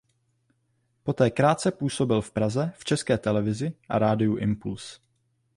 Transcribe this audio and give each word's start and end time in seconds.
Poté 1.03 1.31
krátce 1.31 1.71
působil 1.71 2.21
v 2.21 2.31
Praze 2.31 2.73
v 2.77 2.83
České 2.85 3.17
televizi 3.17 3.73
a 3.89 3.99
Rádiu 3.99 4.35
Impuls. 4.35 4.99